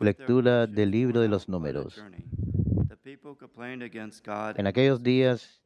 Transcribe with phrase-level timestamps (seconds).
[0.00, 2.04] Lectura del libro de los números.
[4.56, 5.62] En aquellos días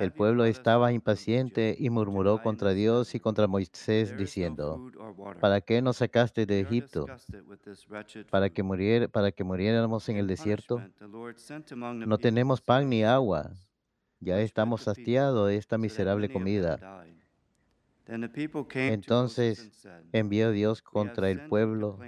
[0.00, 4.90] el pueblo estaba impaciente y murmuró contra Dios y contra Moisés diciendo,
[5.40, 7.06] ¿para qué nos sacaste de Egipto?
[8.30, 10.82] ¿Para que, muriera, ¿Para que muriéramos en el desierto?
[11.80, 13.50] No tenemos pan ni agua.
[14.20, 17.04] Ya estamos hastiados de esta miserable comida.
[18.06, 21.98] Entonces envió Dios contra el pueblo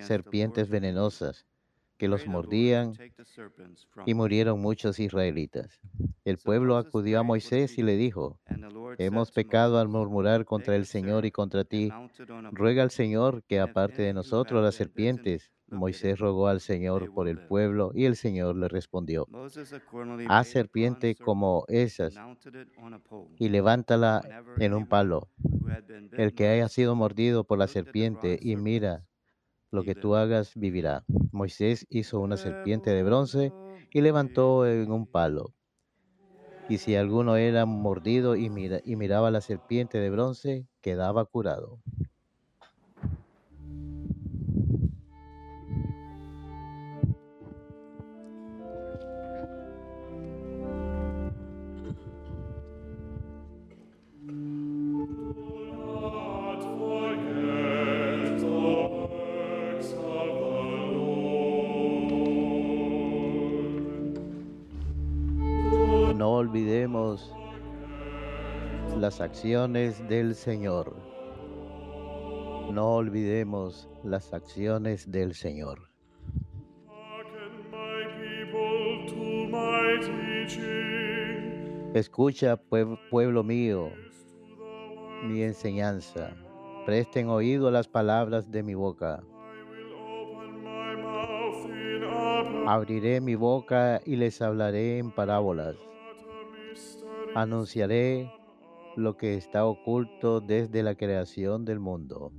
[0.00, 1.46] serpientes venenosas
[2.02, 2.94] que los mordían
[4.06, 5.80] y murieron muchos israelitas.
[6.24, 8.40] El pueblo acudió a Moisés y le dijo,
[8.98, 11.90] hemos pecado al murmurar contra el Señor y contra ti.
[12.50, 15.52] Ruega al Señor que aparte de nosotros las serpientes.
[15.72, 19.30] Moisés rogó al Señor por el pueblo y el Señor le respondió,
[20.24, 22.22] haz serpiente como esas
[23.38, 24.22] y levántala
[24.56, 25.28] en un palo.
[26.16, 29.06] El que haya sido mordido por la serpiente y mira
[29.70, 31.04] lo que tú hagas vivirá.
[31.32, 33.54] Moisés hizo una serpiente de bronce
[33.92, 35.54] y levantó en un palo.
[36.66, 41.80] Y si alguno era mordido y, mira, y miraba la serpiente de bronce, quedaba curado.
[69.02, 70.94] Las acciones del Señor.
[72.70, 75.90] No olvidemos las acciones del Señor.
[81.94, 82.56] Escucha,
[83.10, 83.90] pueblo mío,
[85.24, 86.36] mi enseñanza.
[86.86, 89.24] Presten oído a las palabras de mi boca.
[92.68, 95.74] Abriré mi boca y les hablaré en parábolas.
[97.34, 98.30] Anunciaré
[98.96, 102.32] lo que está oculto desde la creación del mundo.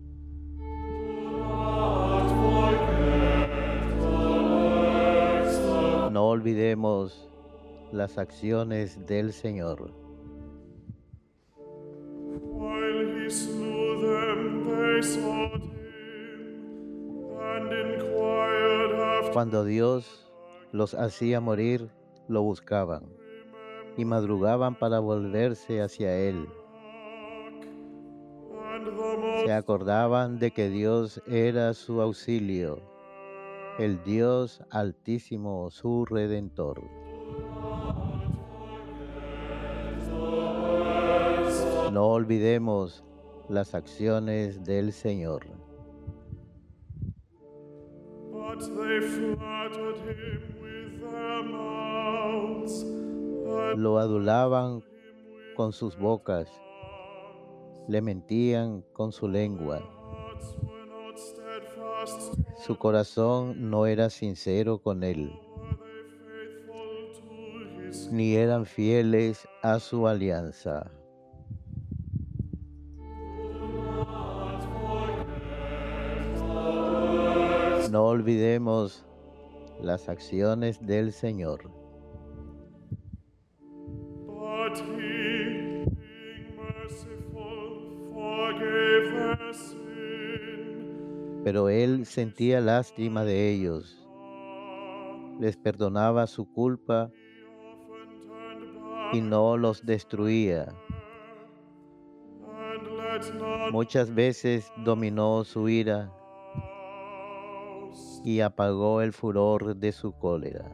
[6.12, 7.30] No olvidemos
[7.92, 9.92] las acciones del Señor.
[19.34, 20.32] Cuando Dios
[20.72, 21.90] los hacía morir,
[22.28, 23.23] lo buscaban
[23.98, 26.48] y madrugaban para volverse hacia Él.
[29.46, 32.80] Se acordaban de que Dios era su auxilio,
[33.80, 36.82] el Dios altísimo, su redentor.
[41.92, 43.04] No olvidemos
[43.50, 45.46] las acciones del Señor.
[53.76, 54.84] Lo adulaban
[55.56, 56.50] con sus bocas,
[57.88, 59.82] le mentían con su lengua.
[62.66, 65.32] Su corazón no era sincero con él,
[68.12, 70.92] ni eran fieles a su alianza.
[77.92, 79.06] No olvidemos
[79.82, 81.83] las acciones del Señor.
[91.44, 94.08] Pero él sentía lástima de ellos,
[95.40, 97.12] les perdonaba su culpa
[99.12, 100.74] y no los destruía.
[103.72, 106.12] Muchas veces dominó su ira
[108.24, 110.72] y apagó el furor de su cólera.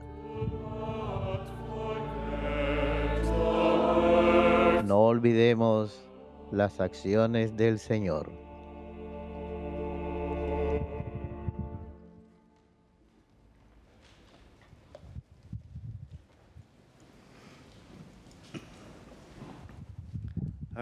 [4.86, 6.10] No olvidemos
[6.52, 8.49] las acciones del Señor.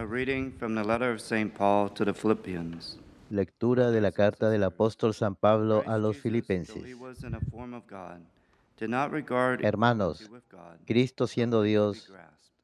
[0.09, 1.53] Reading from the letter of St.
[1.53, 2.97] Paul to the Philippians.
[3.29, 6.83] Lectura de la carta del apóstol San Pablo a los filipenses.
[9.61, 10.29] Hermanos,
[10.85, 12.13] Cristo siendo Dios,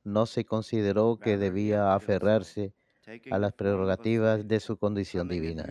[0.04, 2.74] no se consideró que debía aferrarse
[3.32, 5.66] a las prerrogativas de su condición divina,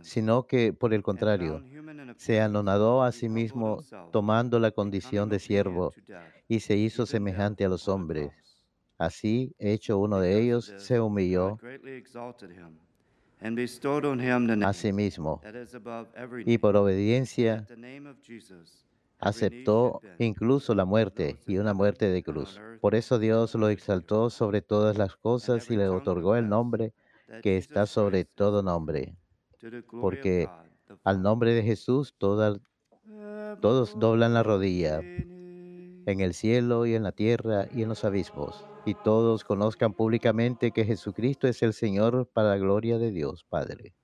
[0.00, 1.62] sino que, por el contrario,
[2.16, 5.92] se anonadó a sí mismo tomando la condición de siervo
[6.48, 8.32] y se hizo semejante a los hombres.
[8.98, 11.58] Así, hecho uno de ellos, se humilló.
[15.56, 17.66] is above every y por obediencia
[19.18, 22.60] aceptó incluso la muerte y una muerte de cruz.
[22.80, 26.92] Por eso Dios lo exaltó sobre todas las cosas y le otorgó el nombre
[27.42, 29.16] que está sobre todo nombre,
[30.00, 30.48] porque
[31.04, 32.58] al nombre de Jesús toda-
[33.60, 35.00] todos doblan la rodilla
[36.06, 40.70] en el cielo y en la tierra y en los abismos, y todos conozcan públicamente
[40.70, 43.94] que Jesucristo es el Señor para la gloria de Dios Padre.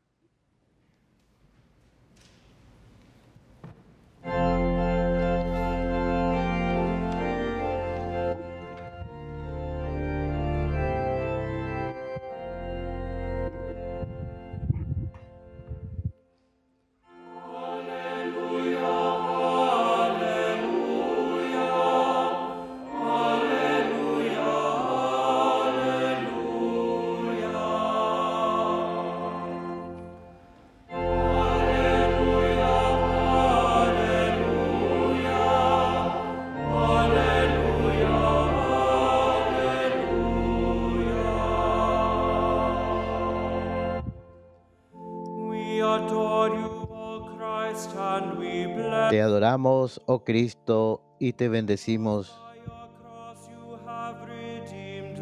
[50.06, 52.38] Oh Cristo, y te bendecimos,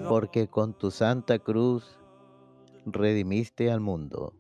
[0.09, 1.99] porque con tu santa cruz
[2.87, 4.35] redimiste al mundo.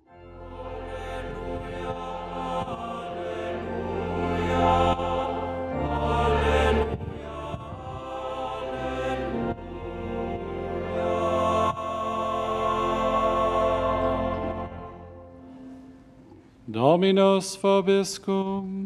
[16.70, 18.77] Dominus vobiscum.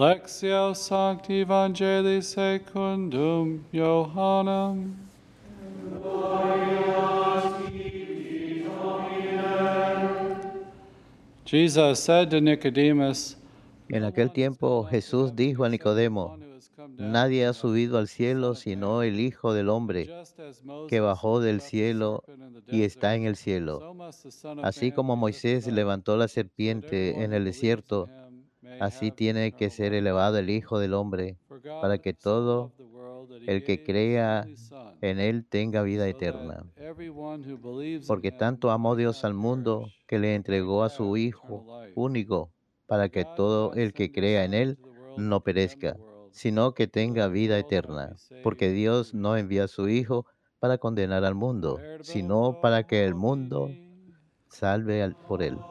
[0.00, 4.96] Lectio Sancti Evangelii secundum Johannem.
[11.44, 12.08] Jesus
[12.40, 13.36] Nicodemus,
[13.90, 16.38] En aquel tiempo Jesús dijo a Nicodemo,
[16.96, 20.08] Nadie ha subido al cielo sino el Hijo del Hombre,
[20.88, 22.24] que bajó del cielo
[22.66, 23.94] y está en el cielo.
[24.62, 28.08] Así como Moisés levantó la serpiente en el desierto,
[28.80, 31.38] así tiene que ser elevado el Hijo del Hombre,
[31.80, 32.74] para que todo
[33.46, 34.52] el que crea
[35.02, 36.64] en Él tenga vida eterna.
[38.06, 42.52] Porque tanto amó Dios al mundo que le entregó a su Hijo único,
[42.86, 44.78] para que todo el que crea en Él
[45.14, 46.00] no perezca,
[46.30, 48.20] sino que tenga vida eterna.
[48.42, 50.26] Porque Dios no envía a su Hijo
[50.58, 53.78] para condenar al mundo, sino para que el mundo
[54.48, 55.66] salve al- por Él.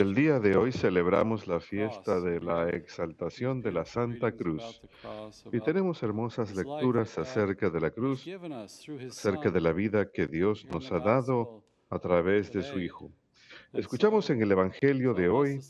[0.00, 4.82] El día de hoy celebramos la fiesta de la exaltación de la Santa Cruz.
[5.50, 8.26] y tenemos hermosas lecturas acerca de la cruz,
[9.08, 13.10] acerca de la vida que Dios nos ha dado a través de su Hijo.
[13.72, 15.60] Escuchamos en el Evangelio de hoy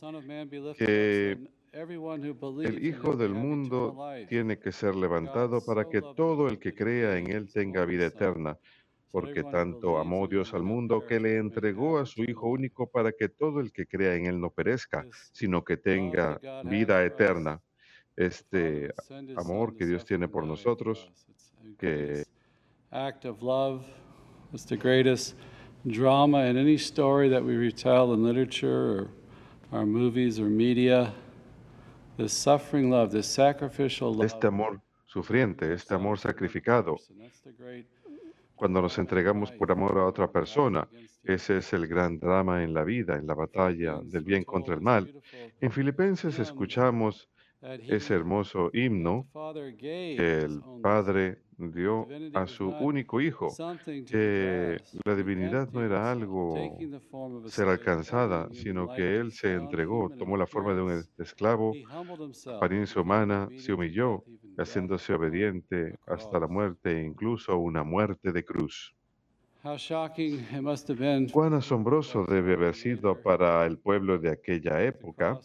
[0.77, 1.39] que
[1.73, 3.97] el Hijo del mundo
[4.29, 8.59] tiene que ser levantado para que todo el que crea en Él tenga vida eterna,
[9.13, 13.29] porque tanto amó Dios al mundo que le entregó a su Hijo único para que
[13.29, 17.61] todo el que crea en Él no perezca, sino que tenga vida eterna.
[18.17, 18.93] Este
[19.37, 21.11] amor que Dios tiene por nosotros,
[21.79, 22.25] que
[22.91, 23.85] act of love
[24.53, 25.35] is the greatest
[25.87, 29.09] drama in any story that we retell in literature or
[29.73, 31.13] our movies or media.
[32.17, 34.27] This suffering love, this sacrificial love.
[34.27, 36.97] este amor sufriente, este amor sacrificado,
[38.63, 40.89] cuando nos entregamos por amor a otra persona,
[41.25, 44.81] ese es el gran drama en la vida, en la batalla del bien contra el
[44.81, 45.13] mal.
[45.61, 47.29] En Filipenses escuchamos
[47.61, 49.27] ese hermoso himno
[49.81, 51.39] el Padre
[51.71, 53.49] dio a su único Hijo,
[54.07, 56.79] que la divinidad no era algo
[57.47, 61.73] ser alcanzada, sino que Él se entregó, tomó la forma de un esclavo,
[62.57, 64.25] apariencia humana, se humilló,
[64.59, 68.95] haciéndose obediente hasta la muerte e incluso una muerte de cruz.
[71.33, 75.39] Cuán asombroso debe haber sido para el pueblo de aquella época.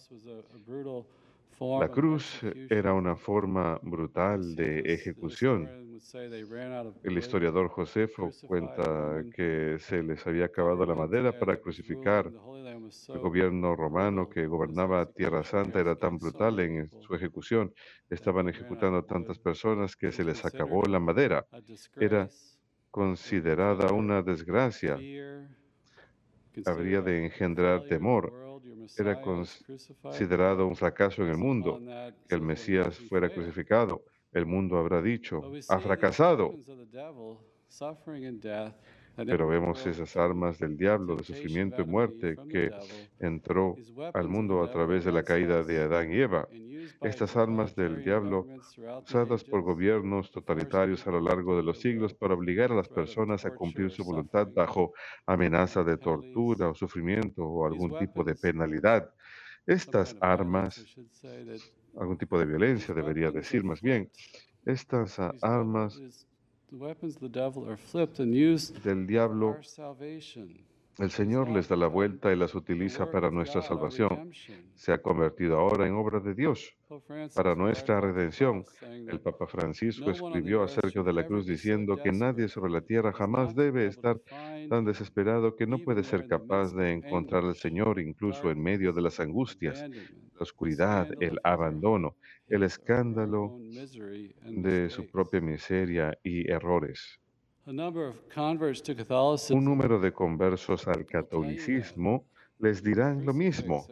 [1.60, 10.26] La cruz era una forma brutal de ejecución El historiador Josefo cuenta que se les
[10.26, 12.32] había acabado la madera para crucificar.
[13.10, 17.74] El gobierno romano que gobernaba Tierra Santa era tan brutal en su ejecución.
[18.10, 21.46] Estaban ejecutando tantas personas que se les acabó la madera.
[22.00, 22.30] Era
[22.90, 24.98] considerada una desgracia.
[26.66, 28.34] Habría de engendrar temor.
[28.98, 31.82] Era considerado un fracaso en el mundo
[32.30, 36.54] que el Mesías fuera crucificado el mundo habrá dicho, ha fracasado.
[39.26, 42.70] Pero vemos esas armas del diablo de sufrimiento y muerte que
[43.20, 43.76] entró
[44.14, 46.48] al mundo a través de la caída de Adán y Eva.
[47.02, 48.48] Estas armas del diablo
[49.04, 53.46] usadas por gobiernos totalitarios a lo largo de los siglos para obligar a las personas
[53.46, 54.94] a cumplir su voluntad bajo
[55.26, 59.10] amenaza de tortura o sufrimiento o algún tipo de penalidad.
[59.66, 60.86] Estas armas
[62.00, 64.10] algún tipo de violencia, debería decir más bien.
[64.66, 66.02] Estas armas
[68.84, 69.58] del diablo,
[71.00, 74.32] el Señor les da la vuelta y las utiliza para nuestra salvación.
[74.74, 76.76] Se ha convertido ahora en obra de Dios
[77.36, 78.66] para nuestra redención.
[78.82, 83.56] El Papa Francisco escribió acerca de la cruz diciendo que nadie sobre la tierra jamás
[83.56, 84.20] debe estar
[84.70, 89.02] tan desesperado que no puede ser capaz de encontrar al Señor incluso en medio de
[89.04, 89.86] las angustias,
[90.38, 92.16] la oscuridad, el abandono,
[92.48, 93.60] el escándalo
[94.44, 97.20] de su propia miseria y errores.
[97.66, 102.26] Un número de conversos al catolicismo
[102.60, 103.86] les dirán lo mismo.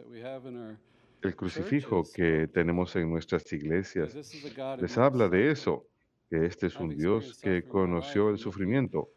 [1.22, 4.14] El crucifijo que tenemos en nuestras iglesias
[4.80, 5.86] les habla de eso,
[6.30, 9.10] que este es un Dios que conoció el sufrimiento.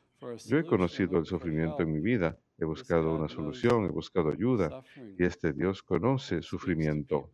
[0.45, 4.84] Yo he conocido el sufrimiento en mi vida, he buscado una solución, he buscado ayuda,
[5.18, 7.32] y este Dios conoce sufrimiento.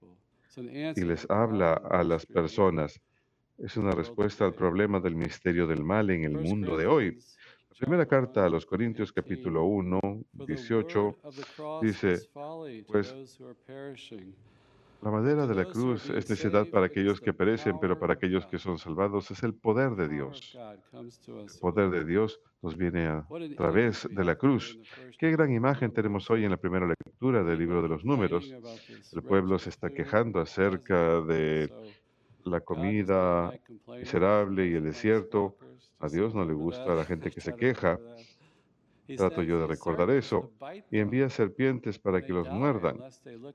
[0.57, 3.01] y les habla a las personas.
[3.57, 7.19] Es una respuesta al problema del misterio del mal en el mundo de hoy.
[7.77, 9.99] Primera carta a los Corintios capítulo 1,
[10.31, 11.15] 18
[11.81, 12.19] dice,
[12.87, 13.13] pues
[15.05, 18.57] la madera de la cruz es necesidad para aquellos que perecen, pero para aquellos que
[18.57, 20.57] son salvados es el poder de Dios.
[20.91, 23.23] El poder de Dios nos viene a
[23.55, 24.79] través de la cruz.
[25.19, 28.51] Qué gran imagen tenemos hoy en la primera lectura del libro de los números.
[29.13, 31.71] El pueblo se está quejando acerca de
[32.43, 33.53] la comida
[33.87, 35.55] miserable y el desierto.
[35.99, 37.99] A Dios no le gusta la gente que se queja.
[39.17, 40.51] Trato yo de recordar eso.
[40.91, 42.99] Y envía serpientes para que los muerdan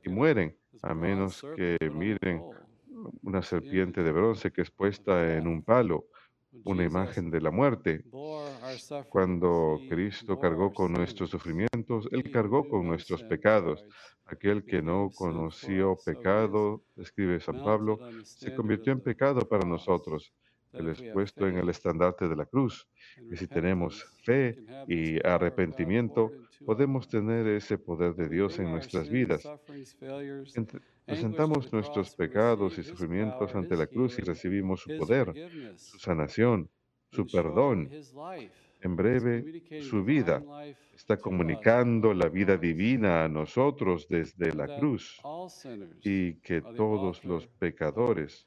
[0.05, 2.43] y mueren, a menos que miren
[3.23, 6.07] una serpiente de bronce que es puesta en un palo,
[6.65, 8.05] una imagen de la muerte.
[9.09, 13.85] Cuando Cristo cargó con nuestros sufrimientos, Él cargó con nuestros pecados.
[14.27, 20.33] Aquel que no conoció pecado, escribe San Pablo, se convirtió en pecado para nosotros.
[20.73, 22.89] Él es puesto en el estandarte de la cruz.
[23.31, 26.33] Y si tenemos fe y arrepentimiento,
[26.65, 29.49] podemos tener ese poder de Dios en nuestras vidas.
[31.05, 35.33] Presentamos nuestros pecados y sufrimientos ante la cruz y recibimos su poder,
[35.77, 36.71] su sanación,
[37.11, 37.91] su perdón.
[38.83, 40.43] En breve, su vida
[40.95, 45.21] está comunicando la vida divina a nosotros desde la cruz
[46.03, 48.47] y que todos los pecadores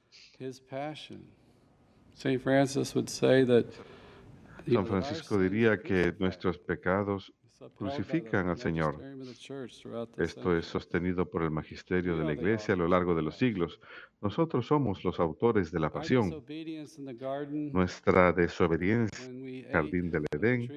[4.66, 7.34] San Francisco diría que nuestros pecados
[7.76, 9.00] crucifican al Señor.
[10.18, 13.80] Esto es sostenido por el magisterio de la Iglesia a lo largo de los siglos.
[14.22, 16.44] Nosotros somos los autores de la pasión.
[17.72, 20.70] Nuestra desobediencia, jardín del Edén,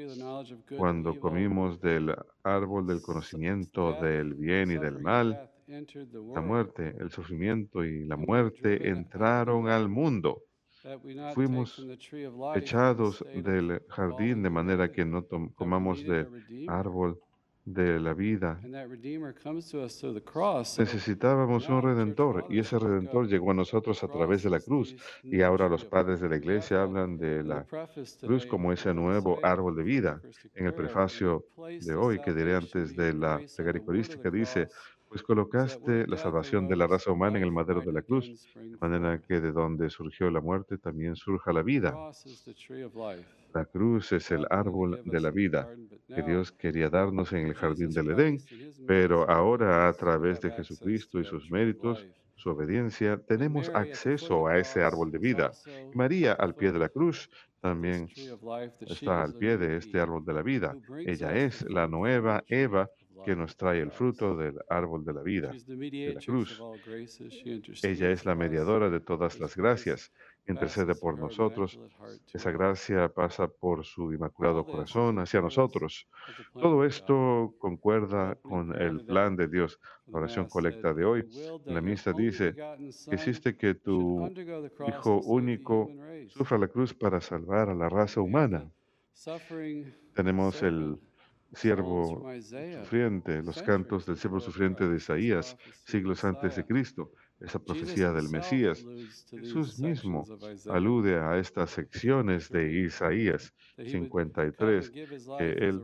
[0.76, 7.85] cuando comimos del árbol del conocimiento del bien y del mal, la muerte, el sufrimiento
[7.85, 10.46] y la muerte entraron al mundo.
[11.35, 11.85] Fuimos
[12.55, 16.28] echados del jardín de manera que no comamos del
[16.69, 17.21] árbol
[17.66, 18.61] de la vida.
[20.78, 24.95] Necesitábamos un redentor y ese redentor llegó a nosotros a través de la cruz.
[25.25, 27.66] Y ahora los padres de la iglesia hablan de la
[28.21, 30.23] cruz como ese nuevo árbol de vida.
[30.55, 31.47] En el prefacio
[31.81, 34.69] de hoy, que diré antes de la plegaria dice,
[35.16, 38.76] pues colocaste la salvación de la raza humana en el madero de la cruz, de
[38.78, 41.96] manera que de donde surgió la muerte también surja la vida.
[43.54, 45.70] La cruz es el árbol de la vida
[46.06, 48.38] que Dios quería darnos en el jardín del Edén,
[48.87, 54.82] pero ahora a través de Jesucristo y sus méritos, su obediencia, tenemos acceso a ese
[54.82, 55.50] árbol de vida.
[55.94, 57.30] María, al pie de la cruz,
[57.62, 58.11] también
[58.80, 60.76] está al pie de este árbol de la vida.
[61.06, 62.90] Ella es la nueva Eva
[63.26, 66.62] que nos trae el fruto del árbol de la vida, de la cruz.
[67.83, 70.12] Ella es la mediadora de todas las gracias,
[70.47, 71.80] intercede por nosotros.
[72.33, 76.06] Esa gracia pasa por su inmaculado corazón hacia nosotros.
[76.52, 79.80] Todo esto concuerda con el plan de Dios.
[80.06, 81.28] La oración colecta de hoy,
[81.64, 82.54] la misa dice,
[83.11, 84.33] hiciste que tu
[84.87, 85.90] Hijo único
[86.28, 88.71] sufra la cruz para salvar a la raza humana.
[90.14, 90.97] Tenemos el
[91.53, 92.25] siervo
[92.83, 98.29] sufriente, los cantos del siervo sufriente de Isaías, siglos antes de Cristo, esa profecía del
[98.31, 98.85] Mesías.
[99.31, 100.25] Jesús mismo
[100.71, 105.83] alude a estas secciones de Isaías 53, que Él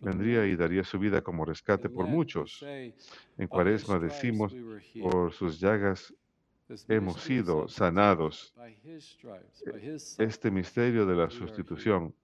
[0.00, 2.64] vendría y daría su vida como rescate por muchos.
[2.64, 4.54] En Cuaresma decimos,
[5.00, 6.12] por sus llagas
[6.88, 8.54] hemos sido sanados.
[10.18, 12.14] Este misterio de la sustitución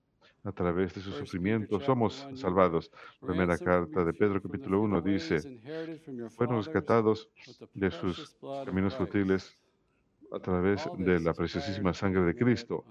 [0.45, 2.91] a través de su sufrimiento somos salvados.
[3.21, 5.61] Primera carta de Pedro capítulo 1 dice,
[6.37, 7.31] fueron rescatados
[7.73, 9.59] de sus caminos futiles
[10.31, 12.85] a través de la preciosísima sangre de Cristo.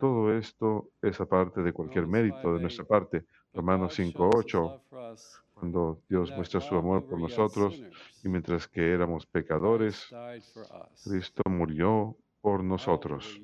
[0.00, 3.24] Todo esto es aparte de cualquier mérito de nuestra parte.
[3.52, 4.80] Romanos 5.8,
[5.54, 7.80] cuando Dios muestra su amor por nosotros
[8.22, 10.08] y mientras que éramos pecadores,
[11.04, 13.40] Cristo murió por nosotros.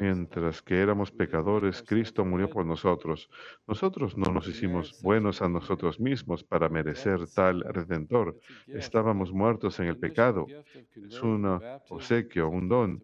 [0.00, 3.28] Mientras que éramos pecadores, Cristo murió por nosotros.
[3.66, 8.38] Nosotros no nos hicimos buenos a nosotros mismos para merecer tal redentor.
[8.68, 10.46] Estábamos muertos en el pecado.
[10.94, 13.02] Es un obsequio, un don.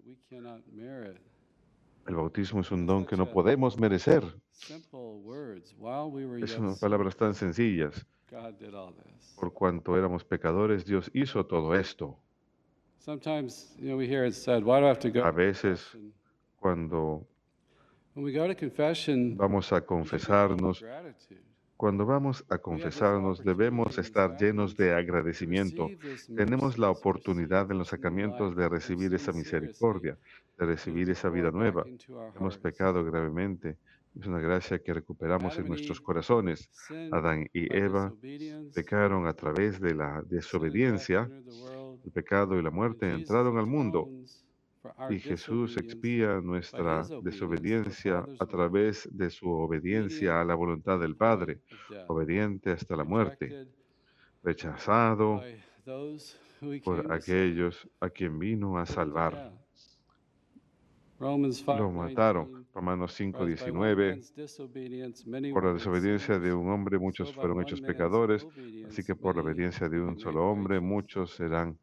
[2.06, 4.22] El bautismo es un don que no podemos merecer.
[6.40, 8.06] Es unas palabras tan sencillas.
[9.34, 12.16] Por cuanto éramos pecadores, Dios hizo todo esto.
[15.24, 15.98] A veces,
[16.56, 17.26] cuando
[19.36, 20.84] vamos a confesarnos,
[21.76, 25.88] cuando vamos a confesarnos debemos estar llenos de agradecimiento.
[26.36, 30.18] Tenemos la oportunidad en los sacramentos de recibir esa misericordia,
[30.58, 31.84] de recibir esa vida nueva.
[32.36, 33.76] Hemos pecado gravemente.
[34.18, 36.70] Es una gracia que recuperamos en nuestros corazones.
[37.12, 38.12] Adán y Eva
[38.74, 41.30] pecaron a través de la desobediencia
[42.04, 44.08] el pecado y la muerte entraron al mundo
[45.10, 51.60] y Jesús expía nuestra desobediencia a través de su obediencia a la voluntad del Padre,
[52.08, 53.66] obediente hasta la muerte,
[54.42, 55.42] rechazado
[56.82, 59.52] por aquellos a quien vino a salvar.
[61.20, 62.66] Lo mataron.
[62.72, 64.20] Romanos 5, 19.
[65.52, 68.46] Por la desobediencia de un hombre muchos fueron hechos pecadores,
[68.86, 71.78] así que por la obediencia de un solo hombre muchos serán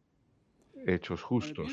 [0.88, 1.68] hechos justos.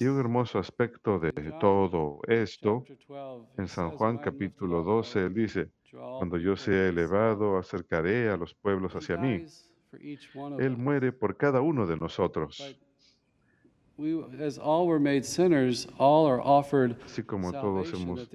[0.00, 2.84] Y un hermoso aspecto de todo esto,
[3.58, 8.94] en San Juan capítulo 12, él dice, cuando yo sea elevado, acercaré a los pueblos
[8.94, 9.44] hacia mí.
[10.58, 12.80] Él muere por cada uno de nosotros.
[17.04, 18.28] Así como todos hemos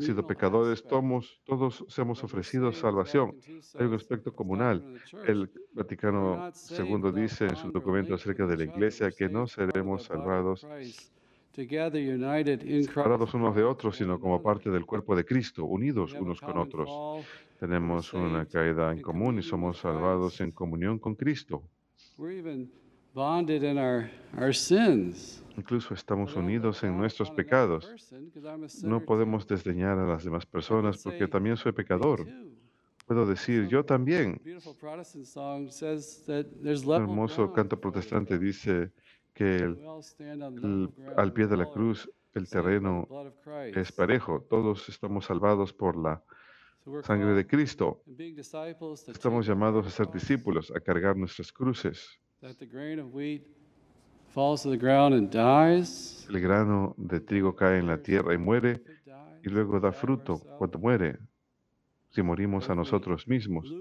[0.00, 3.36] sido pecadores, todos, todos hemos ofrecido salvación.
[3.78, 4.82] Hay un aspecto comunal.
[5.26, 10.66] El Vaticano II dice en su documento acerca de la Iglesia que no seremos salvados
[12.82, 16.88] separados unos de otros, sino como parte del cuerpo de Cristo, unidos unos con otros.
[17.60, 21.62] Tenemos una caída en común y somos salvados en comunión con Cristo.
[25.58, 27.92] Incluso estamos unidos en nuestros pecados.
[28.82, 32.26] No podemos desdeñar a las demás personas porque también soy pecador.
[33.06, 34.40] Puedo decir, yo también.
[34.44, 34.58] Un
[36.94, 38.92] hermoso canto protestante dice
[39.34, 39.76] que
[41.16, 43.06] al pie de la cruz el terreno
[43.74, 44.40] es parejo.
[44.48, 46.22] Todos estamos salvados por la
[47.02, 48.02] sangre de Cristo.
[49.06, 52.21] Estamos llamados a ser discípulos, a cargar nuestras cruces.
[56.28, 58.82] El grano de trigo cae en la tierra y muere,
[59.44, 61.20] y luego da fruto cuando muere.
[62.10, 63.72] Si morimos a nosotros mismos,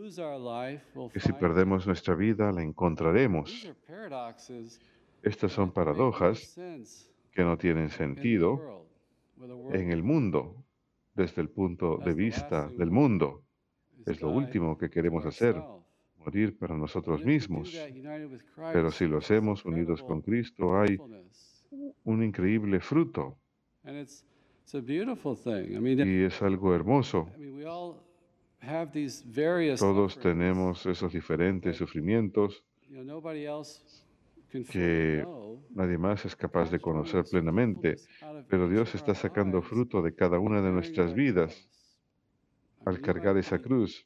[1.15, 3.67] y si perdemos nuestra vida, la encontraremos.
[5.23, 6.55] Estas son paradojas
[7.31, 8.85] que no tienen sentido
[9.73, 10.63] en el mundo,
[11.15, 13.41] desde el punto de vista del mundo.
[14.05, 15.55] Es lo último que queremos hacer
[16.23, 17.75] morir para nosotros mismos.
[18.73, 20.97] Pero si lo hacemos unidos con Cristo, hay
[22.03, 23.37] un increíble fruto.
[26.07, 27.29] Y es algo hermoso.
[29.79, 32.63] Todos tenemos esos diferentes sufrimientos
[34.69, 35.25] que
[35.71, 37.95] nadie más es capaz de conocer plenamente,
[38.49, 41.69] pero Dios está sacando fruto de cada una de nuestras vidas.
[42.85, 44.05] Al cargar esa cruz,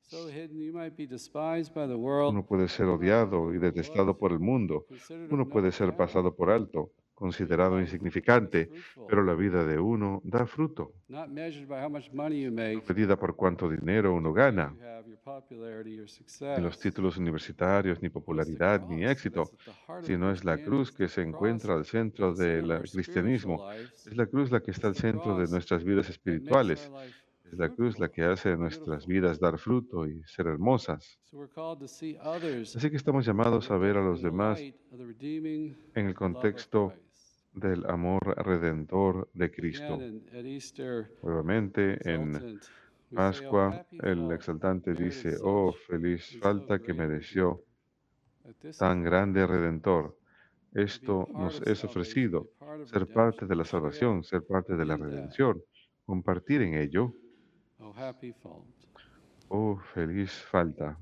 [2.29, 6.49] uno puede ser odiado y detestado por el mundo, uno no puede ser pasado por
[6.49, 8.69] alto, considerado insignificante,
[9.07, 14.75] pero la vida de uno da fruto, make, medida por cuánto dinero uno gana,
[16.57, 19.49] ni los títulos universitarios, ni popularidad, ni éxito,
[20.01, 23.71] sino es la cruz que se encuentra al centro del cristianismo.
[23.71, 26.91] Es la cruz la que está al centro de nuestras vidas espirituales.
[27.51, 31.19] Es la cruz la que hace de nuestras vidas dar fruto y ser hermosas.
[32.75, 36.93] Así que estamos llamados a ver a los demás en el contexto
[37.53, 39.99] del amor redentor de Cristo.
[41.23, 47.65] Nuevamente en "Oh, Pascua, el exaltante dice, oh feliz falta que mereció redeemer."
[48.45, 50.17] That this tan grande redentor.
[50.73, 52.49] Esto nos es ofrecido,
[52.85, 55.63] ser parte de la salvación, ser parte de la redención,
[56.05, 57.13] compartir en ello.
[59.49, 60.95] Oh, feliz falta.